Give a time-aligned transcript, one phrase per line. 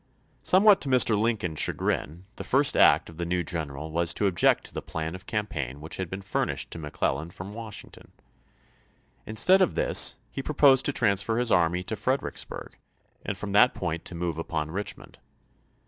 [0.41, 1.15] Somewhat to Mr.
[1.15, 3.11] Lincoln's chagrin, the first act 1862.
[3.11, 3.43] of the new
[3.75, 7.29] general was to object to the plan of campaign which had been furnished to McClellan
[7.29, 8.11] from Washington.
[9.27, 12.79] Instead of this he proposed to transfer his army to Fredericksburg
[13.23, 15.19] and from that point to move upon Richmond.